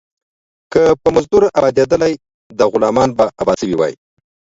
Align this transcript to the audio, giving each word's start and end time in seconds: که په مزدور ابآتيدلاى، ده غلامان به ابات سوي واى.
که 0.71 0.81
په 1.01 1.07
مزدور 1.15 1.43
ابآتيدلاى، 1.59 2.13
ده 2.57 2.63
غلامان 2.73 3.09
به 3.17 3.25
ابات 3.41 3.57
سوي 3.61 3.75
واى. 3.77 3.93